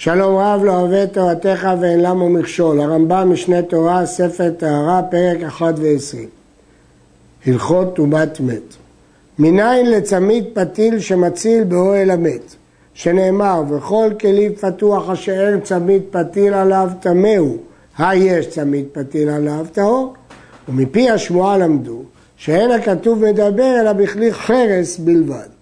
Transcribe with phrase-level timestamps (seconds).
[0.00, 2.80] שלום רב לא אוהב תורתך ואין למה מכשול.
[2.80, 6.16] הרמב"ם משנה תורה, ספר טהרה, פרק 1 ו-20.
[7.46, 8.74] הלכות טומאת מת.
[9.38, 12.54] מניין לצמיד פתיל שמציל באוהל המת,
[12.94, 17.58] שנאמר, וכל כלי פתוח אשר צמיד פתיל עליו טמא הוא,
[17.98, 20.14] היש צמיד פתיל עליו טהור.
[20.68, 22.02] ומפי השמועה למדו
[22.36, 25.57] שאין הכתוב מדבר אלא בכלי חרס בלבד.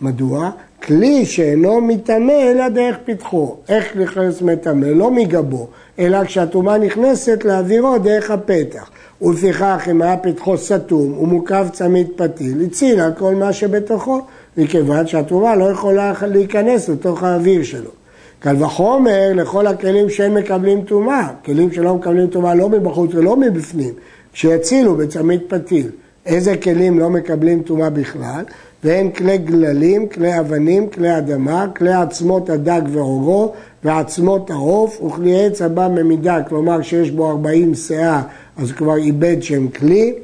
[0.00, 0.50] מדוע?
[0.82, 3.56] כלי שאינו מטמא אלא דרך פתחו.
[3.68, 4.86] איך חרס מטמא?
[4.86, 8.90] לא מגבו, אלא כשהטומאה נכנסת להעבירו דרך הפתח.
[9.22, 14.20] ולפיכך אם היה פתחו סתום ומוקף צמיד פתיל, הציל על כל מה שבתוכו,
[14.56, 17.90] מכיוון שהטומאה לא יכולה להיכנס לתוך האוויר שלו.
[18.38, 23.94] קל וחומר לכל הכלים שאין מקבלים טומאה, כלים שלא מקבלים טומאה לא מבחוץ ולא מבפנים,
[24.32, 25.90] שיצילו בצמיד פתיל.
[26.26, 28.44] איזה כלים לא מקבלים טומאה בכלל?
[28.84, 33.52] והן כלי גללים, כלי אבנים, כלי אדמה, כלי עצמות הדג ועורו
[33.84, 38.22] ועצמות העוף וכלי עץ הבא ממידה, כלומר שיש בו 40 שאה
[38.56, 40.14] אז כבר איבד שם כלי,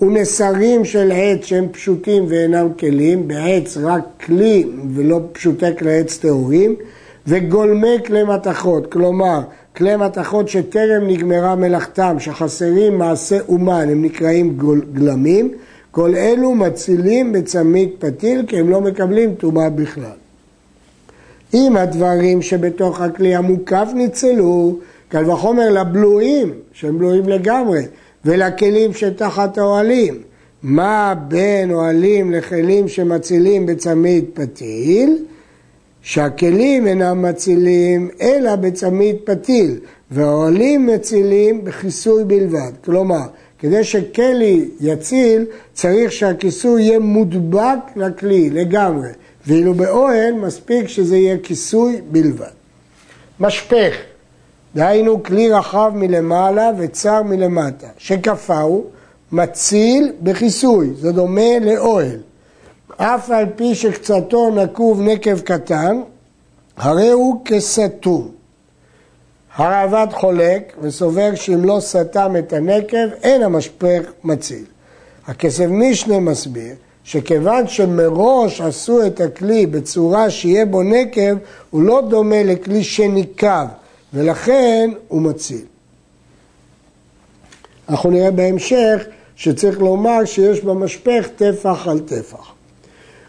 [0.00, 6.76] ונסרים של עץ שהם פשוטים ואינם כלים, בעץ רק כלי ולא פשוטי כלי עץ טהורים,
[7.26, 9.40] וגולמי כלי מתכות, כלומר
[9.76, 14.58] כלי מתכות שטרם נגמרה מלאכתם, שחסרים מעשה אומן, הם נקראים
[14.92, 15.52] גלמים,
[15.90, 20.16] כל אלו מצילים בצמית פתיל כי הם לא מקבלים טומאה בכלל.
[21.54, 27.82] אם הדברים שבתוך הכלי המוקף ניצלו, קל וחומר לבלויים, שהם בלויים לגמרי,
[28.24, 30.22] ולכלים שתחת האוהלים.
[30.62, 35.18] מה בין אוהלים לכלים שמצילים בצמית פתיל?
[36.02, 39.78] שהכלים אינם מצילים אלא בצמית פתיל,
[40.10, 42.72] והאוהלים מצילים בכיסוי בלבד.
[42.84, 43.26] כלומר,
[43.58, 49.08] כדי שכלי יציל, צריך שהכיסוי יהיה מודבק לכלי לגמרי,
[49.46, 52.50] ואילו באוהל מספיק שזה יהיה כיסוי בלבד.
[53.40, 53.94] משפך,
[54.74, 58.84] דהיינו כלי רחב מלמעלה וצר מלמטה, שכפהו
[59.32, 62.20] מציל בכיסוי, זה דומה לאוהל.
[62.96, 66.00] אף על פי שקצתו נקוב נקב קטן,
[66.76, 68.37] הרי הוא כסתום.
[69.54, 74.64] הרעב"ד חולק וסובר שאם לא סתם את הנקב, אין המשפך מציל.
[75.26, 81.36] הכסף משנה מסביר שכיוון שמראש עשו את הכלי בצורה שיהיה בו נקב,
[81.70, 83.66] הוא לא דומה לכלי שניקב,
[84.14, 85.64] ולכן הוא מציל.
[87.88, 89.04] אנחנו נראה בהמשך
[89.36, 92.52] שצריך לומר שיש במשפך טפח על טפח.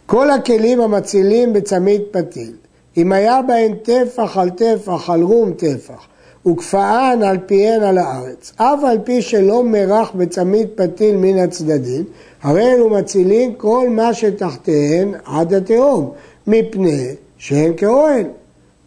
[0.05, 2.53] כל הכלים המצילים בצמית פתיל,
[2.97, 6.07] אם היה בהן טפח על טפח על רום טפח,
[6.47, 12.03] וכפאן על פיהן על הארץ, אף על פי שלא מרח בצמית פתיל מן הצדדים,
[12.41, 16.11] הרי אלו מצילים כל מה שתחתיהן עד התהום,
[16.47, 17.07] מפני
[17.37, 18.25] שהן כאוהל.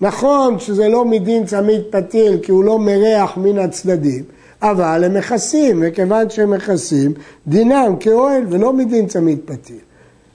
[0.01, 4.23] נכון שזה לא מדין צמית פתיל כי הוא לא מריח מן הצדדים,
[4.63, 7.13] אבל הם מכסים, וכיוון שהם מכסים,
[7.47, 9.79] דינם כאוהל ולא מדין צמית פתיל.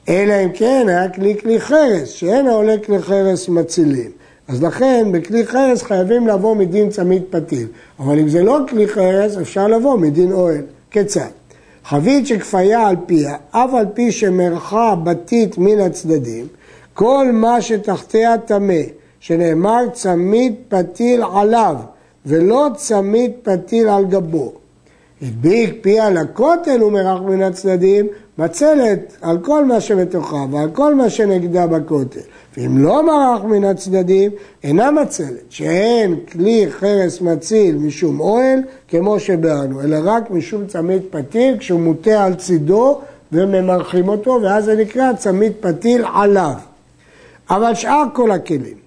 [0.09, 4.11] אלא אם כן היה כלי כלי חרס, שאין העולה כלי חרס מצילים.
[4.47, 7.67] אז לכן בכלי חרס חייבים לבוא מדין צמית פתיל.
[7.99, 10.61] אבל אם זה לא כלי חרס, אפשר לבוא מדין אוהל.
[10.91, 11.27] כיצד?
[11.83, 16.47] חבית שכפיה על פיה, אף על פי שמרחה בתית מן הצדדים,
[16.93, 18.81] כל מה שתחתיה טמא,
[19.19, 21.75] שנאמר צמית פתיל עליו,
[22.25, 24.53] ולא צמית פתיל על גבו.
[25.21, 31.67] הדביק פיה לכותל ומרח מן הצדדים, מצלת על כל מה שבתוכה ועל כל מה שנגדה
[31.67, 32.19] בכותל.
[32.57, 34.31] ואם לא מרח מן הצדדים,
[34.63, 41.57] אינה מצלת, שאין כלי חרס מציל משום אוהל, כמו שבאנו, אלא רק משום צמית פתיל,
[41.57, 42.99] כשהוא מוטה על צידו
[43.31, 46.53] וממרחים אותו, ואז זה נקרא צמית פתיל עליו.
[47.49, 48.77] אבל שאר כל הכלים,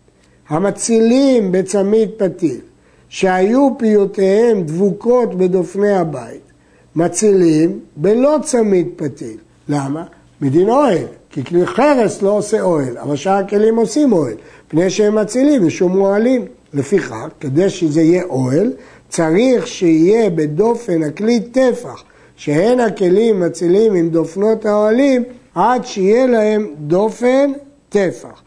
[0.49, 2.61] המצילים בצמית פתיל,
[3.09, 6.50] שהיו פיותיהם דבוקות בדופני הבית,
[6.97, 9.37] מצילים בלא צמית פתיל.
[9.69, 10.05] למה?
[10.41, 14.35] מדין אוהל, כי כלי חרס לא עושה אוהל, אבל שאר הכלים עושים אוהל,
[14.69, 16.47] פני שהם מצילים משום מועלים.
[16.75, 18.73] לפיכך, כדי שזה יהיה אוהל,
[19.09, 22.05] צריך שיהיה בדופן הכלי טפח,
[22.37, 25.25] שהן הכלים מצילים עם דופנות האוהלים,
[25.55, 27.53] עד שיהיה להם דופן
[27.89, 28.43] טפח.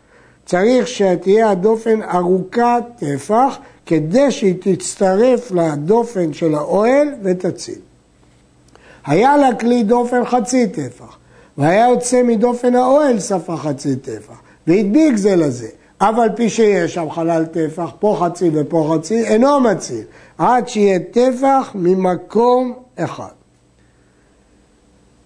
[0.46, 7.80] צריך שתהיה הדופן ארוכת טפח, כדי שהיא תצטרף לדופן של האוהל ותציל.
[9.06, 11.18] היה לה כלי דופן חצי טפח,
[11.58, 15.68] והיה יוצא מדופן האוהל שפה חצי טפח, והדביק זה לזה.
[15.98, 20.04] אף על פי שיש שם חלל טפח, פה חצי ופה חצי, אינו מציל,
[20.38, 23.34] עד שיהיה טפח ממקום אחד.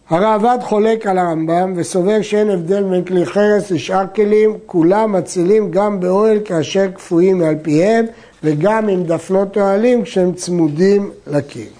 [0.09, 5.99] הראב"ד חולק על הרמב"ם וסובר שאין הבדל בין כלי חרס לשאר כלים, כולם מצילים גם
[5.99, 8.05] באוהל כאשר קפואים על פיהם
[8.43, 11.76] וגם עם דפנות אוהלים כשהם צמודים לקיר.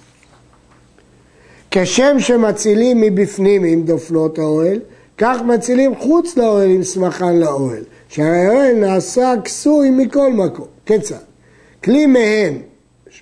[1.82, 4.80] כשם שמצילים מבפנים עם דפנות האוהל,
[5.18, 10.66] כך מצילים חוץ לאוהל עם סמכן לאוהל, שהרי האוהל נעשה כסוי מכל מקום.
[10.86, 11.16] כיצד?
[11.84, 12.62] כלי מהם,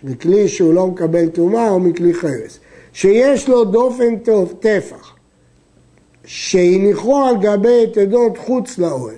[0.04, 2.60] מכלי שהוא לא מקבל טומאה או מכלי חרס,
[2.94, 5.16] שיש לו דופן טוב, טפח,
[6.26, 9.16] שהניחו על גבי יתדות חוץ לאוהל,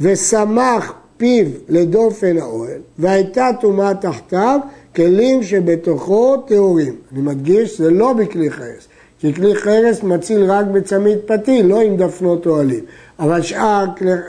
[0.00, 4.60] וסמך פיו לדופן האוהל, והייתה טומאה תחתיו,
[4.96, 6.94] כלים שבתוכו טהורים.
[7.12, 8.88] אני מדגיש, זה לא בכלי חרס,
[9.18, 12.84] כי כלי חרס מציל רק בצמית פתיל, לא עם דפנות אוהלים.
[13.18, 13.84] אבל שאר,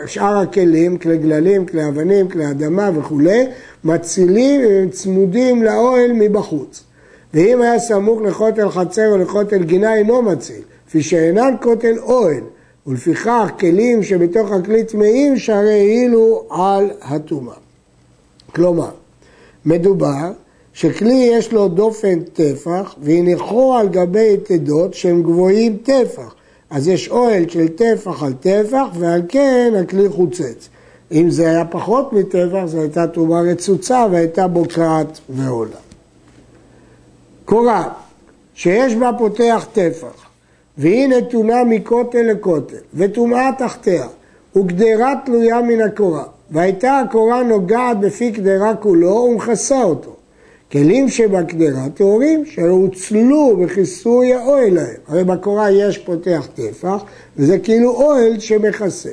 [0.06, 3.46] שאר הכלים, כלי גללים, כלי אבנים, כלי אדמה וכולי,
[3.84, 6.84] מצילים והם צמודים לאוהל מבחוץ.
[7.34, 12.44] ואם היה סמוך לכותל חצר או לכותל גינה אינו מציל, כפי שאינן כותל אוהל,
[12.88, 17.56] ולפיכך כלים שבתוך הכלי טמאים שהרי העילו על הטומאה.
[18.56, 18.90] כלומר,
[19.66, 20.32] מדובר
[20.82, 26.36] שכלי יש לו דופן טפח והניחו על גבי יתדות שהם גבוהים טפח.
[26.70, 30.70] אז יש אוהל של טפח על טפח ועל כן הכלי חוצץ.
[31.12, 35.78] אם זה היה פחות מטפח זו הייתה תרומה רצוצה והייתה בוקעת ועולה.
[37.46, 37.90] קורה
[38.56, 40.30] שיש בה פותח טפח
[40.78, 44.08] והיא נתונה מכותל לכותל וטומאה תחתיה
[44.56, 50.16] וגדרה תלויה מן הקורה והייתה הקורה נוגעת בפי קדרה כולו ומכסה אותו
[50.72, 54.96] כלים שבקדרה טהורים שהוצלו בכיסוי האוהל להם.
[55.08, 57.04] הרי בקורה יש פותח טפח
[57.38, 59.10] וזה כאילו אוהל שמכסה.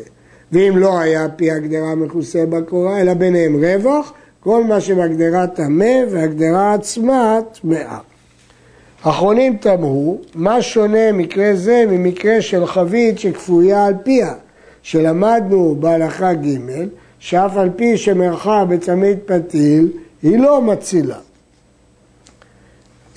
[0.52, 6.75] ואם לא היה פי הגדרה מכוסה בקורה אלא ביניהם רווח, כל מה שבגדרה טמא והגדרה
[6.75, 7.99] עצמה טמאה.
[9.02, 14.34] אחרונים תמהו, מה שונה מקרה זה ממקרה של חבית שכפויה על פיה,
[14.82, 16.58] שלמדנו בהלכה ג',
[17.19, 19.88] שאף על פי שמרחה בצמית פתיל,
[20.22, 21.19] היא לא מצילה.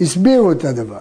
[0.01, 0.99] הסבירו את הדבר.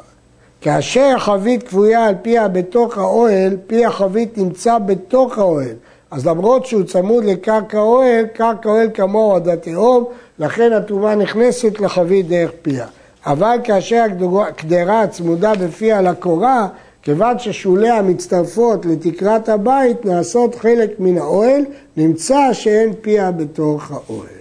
[0.60, 5.74] כאשר חבית כבויה על פיה בתוך האוהל, פי החבית נמצא בתוך האוהל.
[6.10, 10.04] אז למרות שהוא צמוד לקרקע אוהל, קרקע אוהל כמוהו עד התהום,
[10.38, 12.86] לכן הטומאה נכנסת לחבית דרך פיה.
[13.26, 14.04] אבל כאשר
[14.48, 16.68] הקדרה צמודה בפיה לקורה,
[17.02, 21.64] כיוון ששוליה מצטרפות לתקרת הבית, נעשות חלק מן האוהל,
[21.96, 24.40] נמצא שאין פיה בתוך האוהל.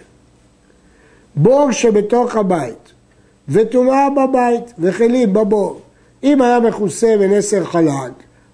[1.35, 2.88] בור שבתוך הבית
[3.50, 5.80] וטומאה בבית וכלי בבור.
[6.24, 8.12] אם היה מכוסה בנסר חלק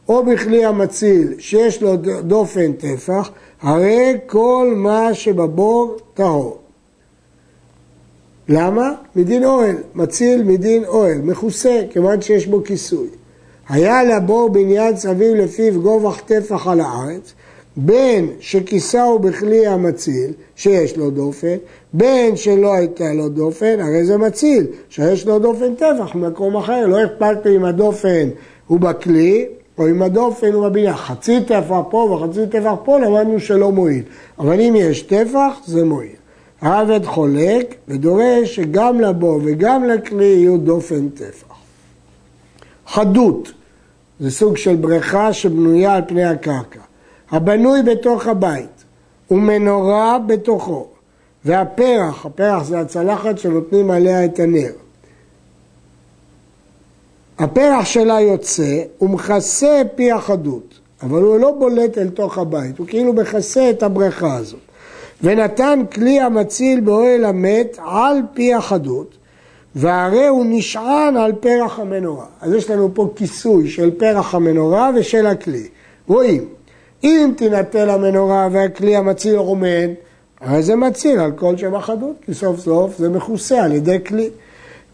[0.10, 3.30] או בכלי המציל שיש לו דופן טפח,
[3.62, 6.58] הרי כל מה שבבור טהור.
[8.50, 8.92] למה?
[9.16, 13.08] מדין אוהל, מציל מדין אוהל, מכוסה, כיוון שיש בו כיסוי.
[13.70, 17.34] היה לבור בניין סביב לפיו גובח טפח על הארץ,
[17.78, 21.56] בין שכיסהו בכלי המציל, שיש לו דופן,
[21.94, 27.06] בין שלא הייתה לו דופן, הרי זה מציל, שיש לו דופן טפח ממקום אחר, לא
[27.06, 28.30] אכפת לי אם הדופן
[28.68, 29.46] הוא בכלי
[29.78, 30.96] או אם הדופן הוא בבניין.
[30.96, 34.04] חצי טפח פה וחצי טפח פה, למדנו שלא מועיל.
[34.40, 36.16] אבל אם יש טפח, זה מועיל.
[36.62, 41.56] העבד חולק ודורש שגם לבור וגם לכלי יהיו דופן טפח.
[42.88, 43.52] חדות,
[44.20, 46.80] זה סוג של בריכה שבנויה על פני הקרקע.
[47.32, 48.84] הבנוי בתוך הבית
[49.32, 50.88] ומנורה בתוכו
[51.46, 54.72] והפרח, הפרח זה הצלחת שנותנים עליה את הנר.
[57.40, 63.14] הפרח שלה יוצא ומכסה פי החדות, אבל הוא לא בולט אל תוך הבית, הוא כאילו
[63.14, 64.60] מכסה את הבריכה הזאת.
[65.24, 69.18] ונתן כלי המציל באוהל המת על פי החדות,
[69.76, 72.26] והרי הוא נשען על פרח המנורה.
[72.42, 75.68] אז יש לנו פה כיסוי של פרח המנורה ושל הכלי.
[76.08, 76.46] רואים,
[77.06, 79.90] אם תינתן המנורה והכלי המציל עומד,
[80.42, 84.30] הרי זה מציל על כל שם החדות, כי סוף סוף זה מכוסה על ידי כלי.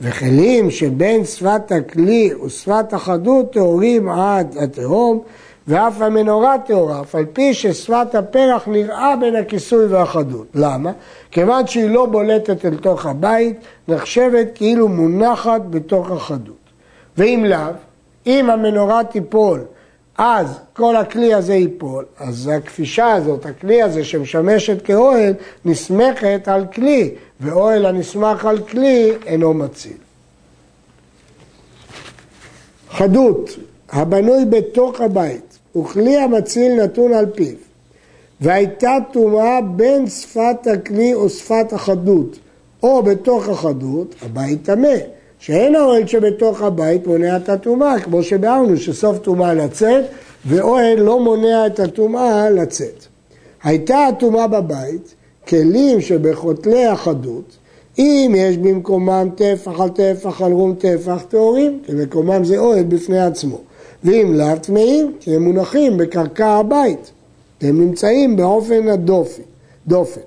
[0.02, 5.22] וכלים שבין שפת הכלי ושפת החדות טהורים עד התהום,
[5.68, 10.48] ואף המנורה טהורה, אף על פי ששפת הפרח נראה בין הכיסוי והחדות.
[10.56, 10.92] למה?
[11.32, 16.56] כיוון שהיא לא בולטת אל תוך הבית, נחשבת כאילו מונחת בתוך החדות.
[17.18, 17.72] ואם לאו,
[18.28, 19.60] אם המנורה תיפול
[20.24, 22.06] אז כל הכלי הזה ייפול.
[22.20, 25.34] אז הכפישה הזאת, הכלי הזה שמשמשת כאוהל,
[25.66, 29.98] נסמכת על כלי, ואוהל הנסמך על כלי אינו מציל.
[32.90, 33.50] חדות,
[33.90, 37.56] הבנוי בתוך הבית, וכלי המציל נתון על פיו,
[38.42, 42.40] והייתה טומאה בין שפת הכלי או שפת החדות,
[42.84, 44.98] או בתוך החדות, הבית טמא,
[45.42, 50.06] שאין האוהל שבתוך הבית מונע את הטומאה, כמו שבארנו שסוף טומאה לצאת,
[50.46, 53.06] ואוהל לא מונע את הטומאה לצאת.
[53.64, 55.16] הייתה הטומאה בבית,
[55.48, 57.58] כלים שבחותלי החדות,
[58.00, 63.20] אם יש במקומם טפח על טפח על רום טפח טהורים, כי מקומם זה אוהל בפני
[63.20, 63.58] עצמו.
[64.04, 67.12] ואם לאו טמאים, כי הם מונחים בקרקע הבית.
[67.62, 69.42] הם נמצאים באופן הדופן.
[69.88, 70.22] דופן.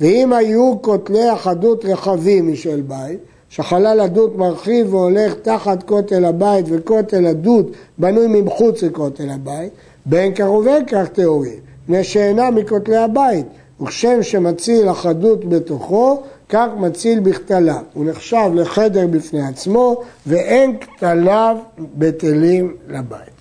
[0.00, 3.18] ואם היו כותלי החדות רחבים משל בית,
[3.50, 7.66] שחלל הדות מרחיב והולך תחת כותל הבית וכותל הדות
[7.98, 9.72] בנוי מבחוץ לכותל הבית,
[10.06, 13.46] בין כך ובין כך טהורים, מפני שאינם מכותלי הבית,
[13.80, 17.82] וכשם שמציל החדות בתוכו, כך מציל בכתליו.
[17.94, 23.36] הוא נחשב לחדר בפני עצמו, ואין כתליו בטלים לבית.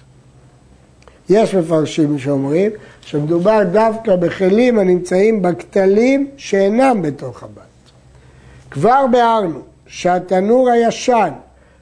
[1.30, 2.72] יש מפרשים שאומרים
[3.02, 7.66] שמדובר דווקא בכלים הנמצאים בכתלים שאינם בתוך הבית.
[8.72, 11.30] כבר ביארנו שהתנור הישן,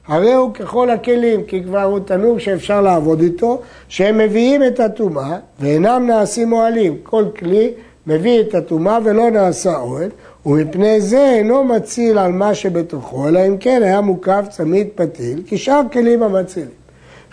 [0.06, 5.36] הרי הוא ככל הכלים, כי כבר הוא תנור שאפשר לעבוד איתו, שהם מביאים את הטומאה
[5.60, 6.96] ואינם נעשים אוהלים.
[7.02, 7.72] כל כלי
[8.06, 10.10] מביא את הטומאה ולא נעשה אוהל,
[10.46, 15.80] ומפני זה אינו מציל על מה שבתוכו, אלא אם כן היה מוקף צמיד פתיל, כשאר
[15.92, 16.68] כלים המצילים.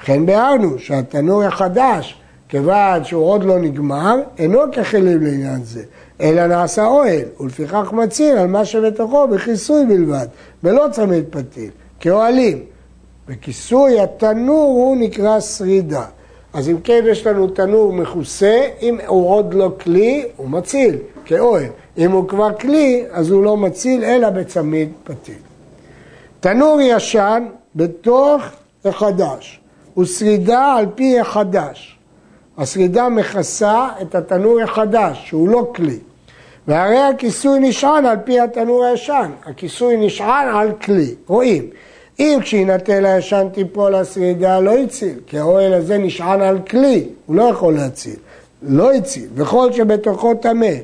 [0.01, 2.20] לכן ביארנו שהתנור החדש,
[2.51, 5.83] כיוון שהוא עוד לא נגמר, אינו ככלים לעניין זה,
[6.21, 10.27] אלא נעשה אוהל, ולפיכך מציל על מה שבתוכו בכיסוי בלבד,
[10.63, 12.63] ולא צמיד פתיל, כאוהלים.
[13.27, 16.05] וכיסוי התנור הוא נקרא שרידה.
[16.53, 21.69] אז אם כן יש לנו תנור מכוסה, אם הוא עוד לא כלי, הוא מציל, כאוהל.
[21.97, 25.41] אם הוא כבר כלי, אז הוא לא מציל, אלא בצמיד פתיל.
[26.39, 28.41] תנור ישן בתוך
[28.85, 29.59] החדש,
[29.93, 32.00] הוא שרידה על פי החדש.
[32.57, 35.99] השרידה מכסה את התנור החדש, שהוא לא כלי.
[36.67, 41.69] והרי הכיסוי נשען על פי התנור הישן, הכיסוי נשען על כלי, רואים.
[42.19, 47.43] אם כשיינטל הישן תיפול השרידה לא הציל, כי האוהל הזה נשען על כלי, הוא לא
[47.43, 48.15] יכול להציל,
[48.61, 50.75] לא הציל, וכל שבתוכו טמא.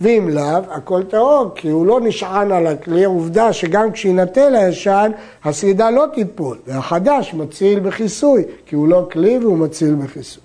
[0.00, 5.12] ואם לאו, הכל טהור, כי הוא לא נשען על הכלי, עובדה שגם כשיינטל הישן,
[5.44, 10.43] השרידה לא תיפול, והחדש מציל בכיסוי, כי הוא לא כלי והוא מציל בכיסוי.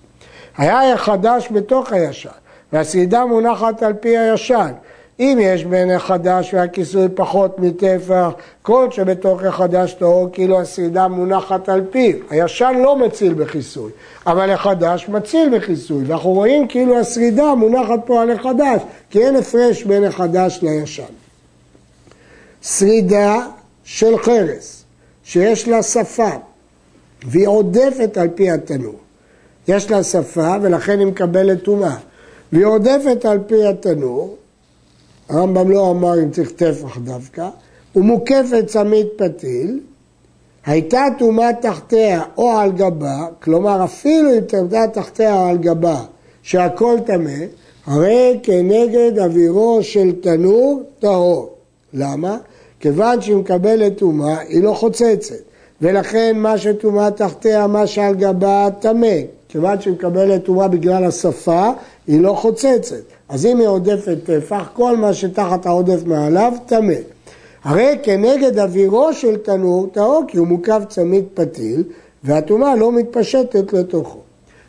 [0.59, 2.29] היה החדש בתוך הישן,
[2.73, 4.71] והשרידה מונחת על פי הישן.
[5.19, 8.29] אם יש בין החדש והכיסוי פחות מטפח,
[8.61, 12.15] כל שבתוך החדש טהור כאילו השרידה מונחת על פיו.
[12.29, 13.91] הישן לא מציל בכיסוי,
[14.27, 19.83] אבל החדש מציל בכיסוי, ואנחנו רואים כאילו השרידה מונחת פה על החדש, כי אין הפרש
[19.83, 21.03] בין החדש לישן.
[22.63, 23.45] שרידה
[23.83, 24.83] של חרס,
[25.23, 26.29] שיש לה שפה,
[27.23, 28.95] והיא עודפת על פי התנור.
[29.67, 31.95] יש לה שפה ולכן היא מקבלת טומאה.
[32.51, 34.35] והיא עודפת על פי התנור,
[35.29, 37.49] הרמב"ם לא אמר אם צריך טפח דווקא,
[37.95, 39.79] ומוקפת צמית פתיל,
[40.65, 46.01] הייתה טומאה תחתיה או על גבה, כלומר אפילו אם טמאה תחתיה או על גבה,
[46.43, 47.31] שהכל טמא,
[47.85, 51.49] הרי כנגד אווירו של תנור טהור.
[51.93, 52.37] למה?
[52.79, 55.35] כיוון שהיא מקבלת טומאה, היא לא חוצצת,
[55.81, 59.07] ולכן מה שטומאה תחתיה, מה שעל גבה, טמא.
[59.49, 61.69] כיוון שהיא מקבלת טומאה בגלל השפה,
[62.07, 62.95] היא לא חוצצת.
[63.29, 66.93] אז אם היא עודפת טפח, כל מה שתחת העודף מעליו טמא.
[67.63, 71.83] הרי כנגד אווירו של תנור טהור, כי הוא מוקף צמיד פתיל,
[72.23, 74.19] והטומאה לא מתפשטת לתוכו.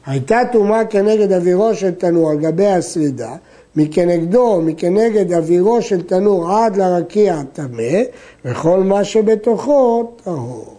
[0.06, 3.36] הייתה טומאה כנגד אווירו של תנור על גבי השרידה,
[3.76, 8.02] מכנגדו, מכנגד אווירו של תנור עד לרקיע טמא,
[8.44, 10.74] וכל מה שבתוכו טהור.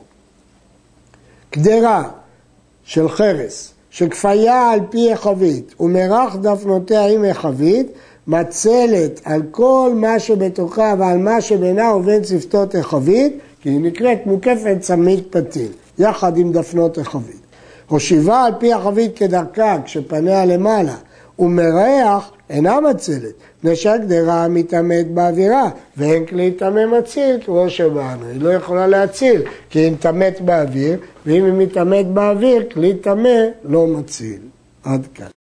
[1.50, 2.10] קדרה
[2.84, 7.88] של חרס שכפיה על פי החבית ומרח דפנותיה עם החבית,
[8.27, 14.77] מצלת על כל מה שבתוכה ועל מה שבינה ובין שפתות החבית, כי היא נקראת מוקפת
[14.79, 17.41] צמיד פתיל, יחד עם דפנות החבית.
[17.88, 20.95] הושיבה על פי החבית כדרכה כשפניה למעלה,
[21.41, 28.53] ומריח אינה מצלת, מפני שהגדרה מתעמת באווירה, ואין כלי טמא מציל כמו שבאנו, היא לא
[28.53, 34.39] יכולה להציל, כי היא מתעמת באוויר, ואם היא מתעמת באוויר, כלי טמא לא מציל.
[34.83, 35.40] עד כאן.